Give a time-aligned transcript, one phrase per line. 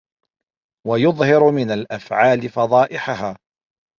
[0.87, 3.37] وَيُظْهِرُ مِنْ الْأَفْعَالِ فَضَائِحَهَا